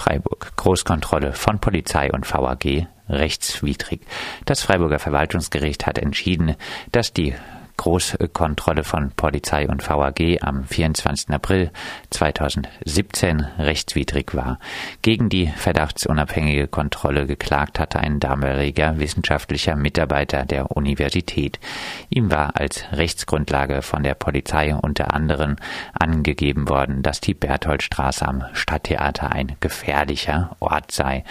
Freiburg. 0.00 0.52
Großkontrolle 0.56 1.34
von 1.34 1.58
Polizei 1.58 2.10
und 2.10 2.26
VAG 2.26 2.86
rechtswidrig. 3.10 4.00
Das 4.46 4.62
Freiburger 4.62 4.98
Verwaltungsgericht 4.98 5.86
hat 5.86 5.98
entschieden, 5.98 6.56
dass 6.90 7.12
die 7.12 7.34
Großkontrolle 7.80 8.84
von 8.84 9.10
Polizei 9.12 9.66
und 9.66 9.88
VAG 9.88 10.42
am 10.42 10.64
24. 10.64 11.30
April 11.30 11.70
2017 12.10 13.40
rechtswidrig 13.58 14.34
war. 14.34 14.58
Gegen 15.00 15.30
die 15.30 15.46
verdachtsunabhängige 15.46 16.68
Kontrolle 16.68 17.26
geklagt 17.26 17.78
hatte 17.78 18.00
ein 18.00 18.20
damaliger 18.20 18.98
wissenschaftlicher 18.98 19.76
Mitarbeiter 19.76 20.44
der 20.44 20.76
Universität. 20.76 21.58
Ihm 22.10 22.30
war 22.30 22.54
als 22.60 22.84
Rechtsgrundlage 22.92 23.80
von 23.80 24.02
der 24.02 24.12
Polizei 24.12 24.74
unter 24.74 25.14
anderem 25.14 25.56
angegeben 25.94 26.68
worden, 26.68 27.02
dass 27.02 27.22
die 27.22 27.32
Bertholdstraße 27.32 28.28
am 28.28 28.44
Stadttheater 28.52 29.32
ein 29.32 29.56
gefährlicher 29.60 30.54
Ort 30.60 30.92
sei. 30.92 31.24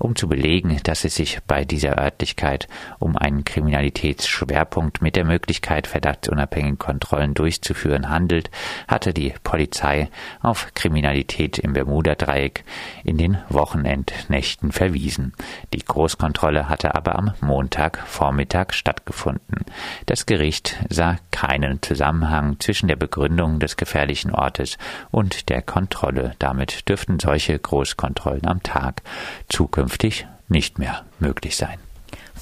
Um 0.00 0.16
zu 0.16 0.28
belegen, 0.28 0.80
dass 0.82 1.04
es 1.04 1.14
sich 1.14 1.38
bei 1.46 1.64
dieser 1.64 1.96
Örtlichkeit 1.96 2.66
um 2.98 3.16
einen 3.16 3.44
Kriminalitätsschwerpunkt 3.44 5.00
mit 5.00 5.14
der 5.14 5.24
Möglichkeit 5.24 5.91
verdachtsunabhängigen 5.92 6.78
Kontrollen 6.78 7.34
durchzuführen 7.34 8.08
handelt, 8.08 8.50
hatte 8.88 9.12
die 9.12 9.34
Polizei 9.44 10.08
auf 10.40 10.72
Kriminalität 10.74 11.58
im 11.58 11.74
Bermuda-Dreieck 11.74 12.64
in 13.04 13.18
den 13.18 13.38
Wochenendnächten 13.48 14.72
verwiesen. 14.72 15.34
Die 15.72 15.84
Großkontrolle 15.84 16.68
hatte 16.68 16.94
aber 16.94 17.16
am 17.16 17.34
Montagvormittag 17.40 18.72
stattgefunden. 18.72 19.64
Das 20.06 20.26
Gericht 20.26 20.76
sah 20.88 21.16
keinen 21.30 21.82
Zusammenhang 21.82 22.58
zwischen 22.58 22.88
der 22.88 22.96
Begründung 22.96 23.60
des 23.60 23.76
gefährlichen 23.76 24.32
Ortes 24.32 24.78
und 25.10 25.50
der 25.50 25.62
Kontrolle. 25.62 26.34
Damit 26.38 26.88
dürften 26.88 27.20
solche 27.20 27.58
Großkontrollen 27.58 28.46
am 28.46 28.62
Tag 28.62 29.02
zukünftig 29.48 30.26
nicht 30.48 30.78
mehr 30.78 31.04
möglich 31.18 31.56
sein. 31.56 31.78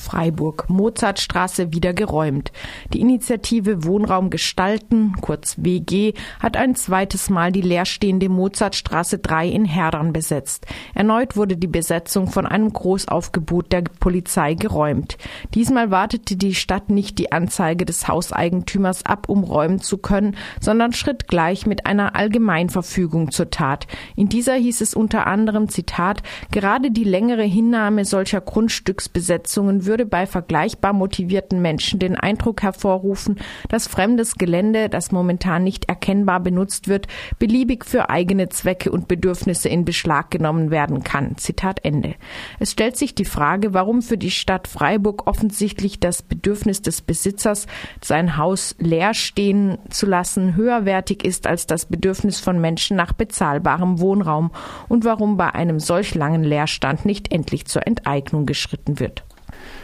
Freiburg, 0.00 0.68
Mozartstraße 0.68 1.72
wieder 1.72 1.92
geräumt. 1.92 2.52
Die 2.92 3.00
Initiative 3.00 3.84
Wohnraum 3.84 4.30
gestalten, 4.30 5.14
kurz 5.20 5.56
WG, 5.58 6.14
hat 6.40 6.56
ein 6.56 6.74
zweites 6.74 7.28
Mal 7.30 7.52
die 7.52 7.60
leerstehende 7.60 8.28
Mozartstraße 8.28 9.18
3 9.18 9.48
in 9.48 9.64
Herdern 9.64 10.12
besetzt. 10.12 10.66
Erneut 10.94 11.36
wurde 11.36 11.56
die 11.56 11.66
Besetzung 11.66 12.28
von 12.28 12.46
einem 12.46 12.72
Großaufgebot 12.72 13.70
der 13.72 13.82
Polizei 13.82 14.54
geräumt. 14.54 15.18
Diesmal 15.54 15.90
wartete 15.90 16.36
die 16.36 16.54
Stadt 16.54 16.88
nicht 16.88 17.18
die 17.18 17.32
Anzeige 17.32 17.84
des 17.84 18.08
Hauseigentümers 18.08 19.04
ab, 19.04 19.28
um 19.28 19.44
räumen 19.44 19.80
zu 19.80 19.98
können, 19.98 20.36
sondern 20.60 20.92
schritt 20.92 21.28
gleich 21.28 21.66
mit 21.66 21.86
einer 21.86 22.16
Allgemeinverfügung 22.16 23.30
zur 23.30 23.50
Tat. 23.50 23.86
In 24.16 24.28
dieser 24.28 24.54
hieß 24.54 24.80
es 24.80 24.94
unter 24.94 25.26
anderem 25.26 25.68
Zitat, 25.68 26.22
gerade 26.50 26.90
die 26.90 27.04
längere 27.04 27.44
Hinnahme 27.44 28.04
solcher 28.04 28.40
Grundstücksbesetzungen 28.40 29.86
würde 29.90 30.06
bei 30.06 30.24
vergleichbar 30.24 30.92
motivierten 30.92 31.60
Menschen 31.60 31.98
den 31.98 32.16
Eindruck 32.16 32.62
hervorrufen, 32.62 33.40
dass 33.68 33.88
fremdes 33.88 34.36
Gelände, 34.36 34.88
das 34.88 35.10
momentan 35.10 35.64
nicht 35.64 35.88
erkennbar 35.88 36.38
benutzt 36.38 36.86
wird, 36.86 37.08
beliebig 37.40 37.84
für 37.84 38.08
eigene 38.08 38.48
Zwecke 38.50 38.92
und 38.92 39.08
Bedürfnisse 39.08 39.68
in 39.68 39.84
Beschlag 39.84 40.30
genommen 40.30 40.70
werden 40.70 41.02
kann. 41.02 41.36
Zitat 41.38 41.84
Ende. 41.84 42.14
Es 42.60 42.70
stellt 42.70 42.96
sich 42.96 43.16
die 43.16 43.24
Frage, 43.24 43.74
warum 43.74 44.00
für 44.00 44.16
die 44.16 44.30
Stadt 44.30 44.68
Freiburg 44.68 45.26
offensichtlich 45.26 45.98
das 45.98 46.22
Bedürfnis 46.22 46.82
des 46.82 47.02
Besitzers, 47.02 47.66
sein 48.00 48.36
Haus 48.36 48.76
leer 48.78 49.12
stehen 49.12 49.78
zu 49.88 50.06
lassen, 50.06 50.54
höherwertig 50.54 51.24
ist 51.24 51.48
als 51.48 51.66
das 51.66 51.86
Bedürfnis 51.86 52.38
von 52.38 52.60
Menschen 52.60 52.96
nach 52.96 53.12
bezahlbarem 53.12 53.98
Wohnraum 53.98 54.52
und 54.88 55.04
warum 55.04 55.36
bei 55.36 55.52
einem 55.52 55.80
solch 55.80 56.14
langen 56.14 56.44
Leerstand 56.44 57.04
nicht 57.04 57.32
endlich 57.32 57.66
zur 57.66 57.88
Enteignung 57.88 58.46
geschritten 58.46 59.00
wird. 59.00 59.24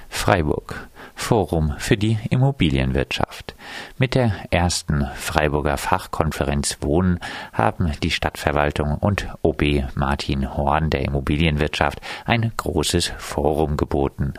Freiburg 0.08 0.88
Forum 1.14 1.74
für 1.78 1.96
die 1.96 2.19
Immobilienwirtschaft. 2.30 3.55
Mit 3.98 4.14
der 4.14 4.32
ersten 4.50 5.06
Freiburger 5.14 5.76
Fachkonferenz 5.76 6.78
Wohnen 6.82 7.19
haben 7.53 7.91
die 8.03 8.10
Stadtverwaltung 8.10 8.94
und 8.98 9.26
OB 9.42 9.84
Martin 9.94 10.54
Horn 10.56 10.91
der 10.91 11.03
Immobilienwirtschaft 11.03 12.00
ein 12.26 12.53
großes 12.56 13.12
Forum 13.19 13.76
geboten. 13.76 14.34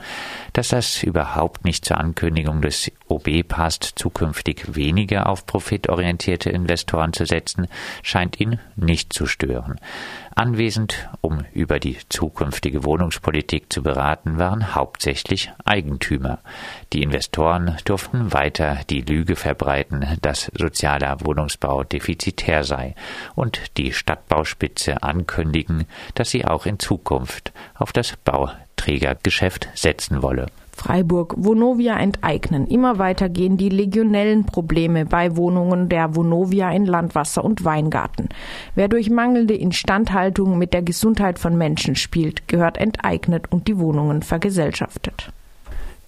Dass 0.54 0.70
das 0.70 1.04
überhaupt 1.04 1.66
nicht 1.66 1.84
zur 1.84 1.98
Ankündigung 1.98 2.62
des 2.62 2.92
OB 3.08 3.48
passt, 3.48 3.94
zukünftig 3.96 4.76
weniger 4.76 5.28
auf 5.28 5.46
profitorientierte 5.46 6.52
Investoren 6.52 7.12
zu 7.12 7.26
setzen, 7.26 7.68
scheint 8.04 8.40
ihn 8.40 8.60
nicht 8.76 9.12
zu 9.14 9.26
stören. 9.26 9.80
Anwesend, 10.36 11.10
um 11.22 11.46
über 11.52 11.80
die 11.80 11.98
zukünftige 12.10 12.84
Wohnungspolitik 12.84 13.74
zu 13.74 13.82
beraten, 13.82 14.38
waren 14.38 14.76
hauptsächlich 14.76 15.27
Eigentümer. 15.66 16.40
Die 16.94 17.04
Investoren 17.04 17.78
durften 17.86 18.34
weiter 18.34 18.80
die 18.90 19.02
Lüge 19.02 19.36
verbreiten, 19.36 20.06
dass 20.22 20.52
sozialer 20.54 21.18
Wohnungsbau 21.22 21.84
defizitär 21.84 22.64
sei 22.64 22.96
und 23.36 23.78
die 23.78 23.94
Stadtbauspitze 23.94 25.04
ankündigen, 25.04 25.86
dass 26.16 26.30
sie 26.30 26.46
auch 26.46 26.66
in 26.66 26.80
Zukunft 26.80 27.52
auf 27.76 27.92
das 27.92 28.16
Bauträgergeschäft 28.18 29.70
setzen 29.76 30.22
wolle. 30.22 30.48
Freiburg 30.78 31.34
Vonovia 31.38 32.00
enteignen. 32.00 32.68
Immer 32.68 33.00
weiter 33.00 33.30
gehen 33.30 33.58
die 33.58 33.70
legionellen 33.70 34.46
Probleme 34.46 35.06
bei 35.06 35.36
Wohnungen 35.36 35.90
der 35.90 36.16
Vonovia 36.16 36.72
in 36.72 36.86
Landwasser 36.86 37.44
und 37.44 37.66
Weingarten. 37.66 38.30
Wer 38.76 38.88
durch 38.88 39.10
mangelnde 39.10 39.56
Instandhaltung 39.56 40.60
mit 40.60 40.74
der 40.74 40.84
Gesundheit 40.84 41.40
von 41.40 41.58
Menschen 41.58 41.96
spielt, 41.96 42.48
gehört 42.48 42.78
enteignet 42.78 43.52
und 43.52 43.68
die 43.68 43.80
Wohnungen 43.80 44.22
vergesellschaftet. 44.22 45.34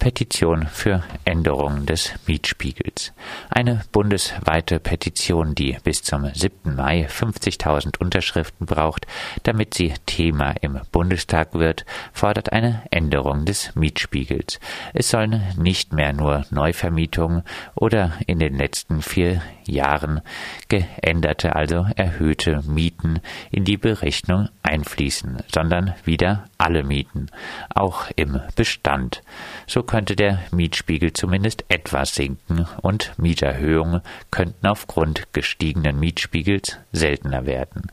Petition 0.00 0.66
für 0.66 1.04
Änderung 1.24 1.84
des 1.84 2.14
Mietspiegels. 2.26 3.12
Eine 3.50 3.82
bundesweite 3.92 4.80
Petition, 4.80 5.54
die 5.54 5.76
bis 5.84 6.02
zum 6.02 6.28
7. 6.34 6.74
Mai 6.74 7.06
50.000 7.06 7.98
Unterschriften 7.98 8.66
braucht, 8.66 9.06
damit 9.42 9.74
sie 9.74 9.92
Thema 10.06 10.54
im 10.62 10.80
Bundestag 10.90 11.54
wird, 11.54 11.84
fordert 12.14 12.50
eine 12.50 12.82
Änderung 12.90 13.44
des 13.44 13.76
Mietspiegels. 13.76 14.58
Es 14.94 15.10
sollen 15.10 15.42
nicht 15.58 15.92
mehr 15.92 16.14
nur 16.14 16.46
Neuvermietungen 16.50 17.42
oder 17.74 18.14
in 18.26 18.38
den 18.38 18.56
letzten 18.56 19.02
vier 19.02 19.42
Jahren 19.70 20.20
geänderte, 20.68 21.56
also 21.56 21.86
erhöhte 21.96 22.62
Mieten 22.66 23.20
in 23.50 23.64
die 23.64 23.76
Berechnung 23.76 24.48
einfließen, 24.62 25.38
sondern 25.52 25.94
wieder 26.04 26.44
alle 26.58 26.82
Mieten, 26.82 27.26
auch 27.74 28.06
im 28.16 28.40
Bestand. 28.56 29.22
So 29.66 29.82
könnte 29.82 30.16
der 30.16 30.40
Mietspiegel 30.50 31.12
zumindest 31.12 31.64
etwas 31.68 32.14
sinken 32.14 32.66
und 32.82 33.12
Mieterhöhungen 33.18 34.00
könnten 34.30 34.66
aufgrund 34.66 35.32
gestiegenen 35.32 35.98
Mietspiegels 35.98 36.78
seltener 36.92 37.46
werden. 37.46 37.90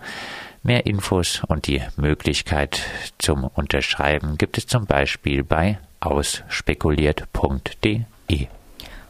Mehr 0.64 0.86
Infos 0.86 1.44
und 1.48 1.68
die 1.68 1.82
Möglichkeit 1.96 2.82
zum 3.20 3.46
Unterschreiben 3.46 4.38
gibt 4.38 4.58
es 4.58 4.68
zum 4.68 4.86
Beispiel 4.86 5.44
bei 5.44 5.80
ausspekuliert.de. 6.00 8.48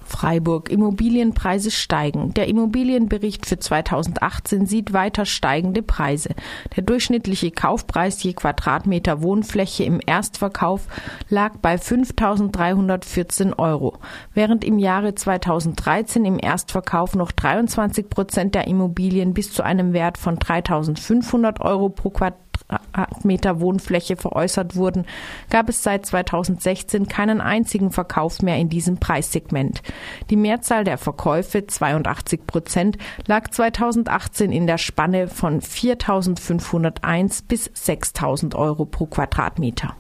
Freiburg. 0.08 0.70
Immobilienpreise 0.70 1.70
steigen. 1.70 2.34
Der 2.34 2.48
Immobilienbericht 2.48 3.46
für 3.46 3.60
2018 3.60 4.66
sieht 4.66 4.94
weiter 4.94 5.26
steigende 5.26 5.84
Preise. 5.84 6.30
Der 6.76 6.84
durchschnittliche 6.84 7.52
Kaufpreis 7.52 8.24
je 8.24 8.34
Quadratmeter 8.34 9.22
Wohnfläche 9.22 9.84
im 9.84 10.00
Erstverkauf 10.06 10.88
lag 11.30 11.58
bei 11.58 11.76
5.314 11.76 13.58
Euro, 13.60 14.00
während 14.34 14.64
im 14.64 14.80
Jahre 14.80 15.14
2013 15.14 16.26
im 16.26 16.40
Erstverkauf 16.40 17.16
noch 17.16 17.32
23 17.32 18.10
Prozent 18.10 18.56
der 18.56 18.68
Immobilien 18.68 19.34
bis 19.34 19.54
zu 19.54 19.64
einem 19.64 19.94
Wert 19.94 20.18
von 20.18 20.38
3.500 20.38 21.62
Euro 21.62 21.90
pro 21.90 22.10
Quadratmeter 22.10 22.47
Quadratmeter 22.68 23.60
Wohnfläche 23.60 24.16
veräußert 24.18 24.76
wurden, 24.76 25.06
gab 25.50 25.70
es 25.70 25.84
seit 25.84 26.06
2016 26.06 27.08
keinen 27.08 27.42
einzigen 27.42 27.92
Verkauf 27.92 28.42
mehr 28.42 28.58
in 28.58 28.70
diesem 28.70 28.98
Preissegment. 28.98 29.82
Die 30.30 30.36
Mehrzahl 30.36 30.84
der 30.84 30.98
Verkäufe, 30.98 31.66
82 31.66 32.46
Prozent, 32.46 32.98
lag 33.26 33.50
2018 33.50 34.52
in 34.52 34.68
der 34.68 34.78
Spanne 34.78 35.28
von 35.28 35.62
4.501 35.62 37.44
bis 37.48 37.70
6.000 37.70 38.56
Euro 38.56 38.86
pro 38.86 39.06
Quadratmeter. 39.06 39.96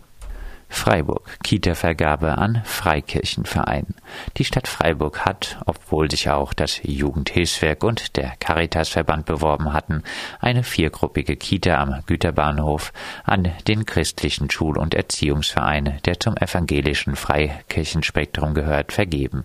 Freiburg 0.69 1.37
Kita-Vergabe 1.43 2.37
an 2.37 2.61
Freikirchenverein. 2.63 3.95
Die 4.37 4.43
Stadt 4.43 4.67
Freiburg 4.67 5.25
hat, 5.25 5.57
obwohl 5.65 6.09
sich 6.11 6.29
auch 6.29 6.53
das 6.53 6.79
Jugendhilfswerk 6.83 7.83
und 7.83 8.17
der 8.17 8.33
Caritasverband 8.39 9.25
beworben 9.25 9.73
hatten, 9.73 10.03
eine 10.39 10.63
viergruppige 10.63 11.35
Kita 11.35 11.77
am 11.77 12.03
Güterbahnhof 12.05 12.93
an 13.23 13.51
den 13.67 13.85
christlichen 13.85 14.49
Schul- 14.49 14.77
und 14.77 14.93
Erziehungsverein, 14.93 15.99
der 16.05 16.19
zum 16.19 16.37
evangelischen 16.37 17.15
Freikirchenspektrum 17.15 18.53
gehört, 18.53 18.91
vergeben. 18.91 19.43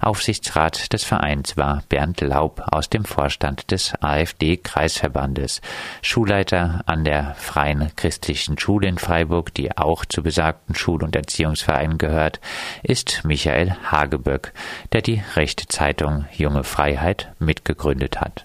Aufsichtsrat 0.00 0.92
des 0.92 1.04
Vereins 1.04 1.56
war 1.56 1.82
Bernd 1.88 2.20
Laub 2.20 2.62
aus 2.70 2.88
dem 2.88 3.04
Vorstand 3.04 3.70
des 3.70 3.94
AfD-Kreisverbandes. 4.00 5.60
Schulleiter 6.02 6.82
an 6.86 7.04
der 7.04 7.34
Freien 7.34 7.90
Christlichen 7.96 8.58
Schule 8.58 8.88
in 8.88 8.98
Freiburg, 8.98 9.54
die 9.54 9.76
auch 9.76 10.04
zu 10.04 10.22
besagten 10.50 10.74
Schul- 10.74 11.04
und 11.04 11.16
Erziehungsvereinen 11.16 11.98
gehört, 11.98 12.40
ist 12.82 13.24
Michael 13.24 13.76
Hageböck, 13.84 14.52
der 14.92 15.02
die 15.02 15.22
rechte 15.36 15.66
Zeitung 15.68 16.26
Junge 16.36 16.64
Freiheit 16.64 17.32
mitgegründet 17.38 18.20
hat. 18.20 18.44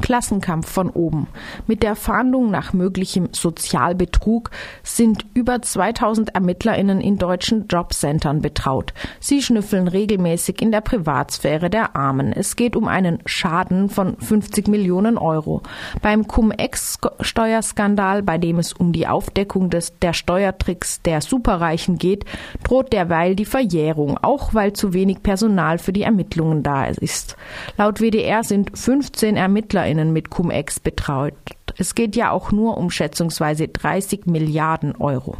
Klassenkampf 0.00 0.68
von 0.70 0.90
oben. 0.90 1.28
Mit 1.66 1.82
der 1.82 1.96
Fahndung 1.96 2.50
nach 2.50 2.72
möglichem 2.72 3.28
Sozialbetrug 3.32 4.50
sind 4.82 5.24
über 5.34 5.62
2000 5.62 6.34
ErmittlerInnen 6.34 7.00
in 7.00 7.18
deutschen 7.18 7.66
Jobcentern 7.68 8.40
betraut. 8.40 8.92
Sie 9.20 9.42
schnüffeln 9.42 9.88
regelmäßig 9.88 10.62
in 10.62 10.72
der 10.72 10.80
Privatsphäre 10.80 11.70
der 11.70 11.96
Armen. 11.96 12.32
Es 12.32 12.56
geht 12.56 12.76
um 12.76 12.88
einen 12.88 13.18
Schaden 13.26 13.88
von 13.88 14.16
50 14.18 14.68
Millionen 14.68 15.18
Euro. 15.18 15.62
Beim 16.02 16.26
Cum-Ex-Steuerskandal, 16.26 18.22
bei 18.22 18.38
dem 18.38 18.58
es 18.58 18.72
um 18.72 18.92
die 18.92 19.06
Aufdeckung 19.06 19.70
des, 19.70 19.98
der 19.98 20.12
Steuertricks 20.12 21.02
der 21.02 21.20
Superreichen 21.20 21.98
geht, 21.98 22.24
droht 22.64 22.92
derweil 22.92 23.34
die 23.36 23.44
Verjährung, 23.44 24.18
auch 24.18 24.54
weil 24.54 24.72
zu 24.72 24.92
wenig 24.92 25.22
Personal 25.22 25.78
für 25.78 25.92
die 25.92 26.02
Ermittlungen 26.02 26.62
da 26.62 26.86
ist. 26.86 27.36
Laut 27.76 28.00
WDR 28.00 28.42
sind 28.44 28.76
15 28.78 29.36
Ermittler 29.36 29.86
SchülerInnen 29.90 30.12
mit 30.12 30.30
Cum-Ex 30.30 30.80
betraut. 30.80 31.34
Es 31.76 31.94
geht 31.94 32.16
ja 32.16 32.30
auch 32.30 32.52
nur 32.52 32.76
um 32.76 32.90
schätzungsweise 32.90 33.68
30 33.68 34.26
Milliarden 34.26 34.94
Euro. 34.96 35.36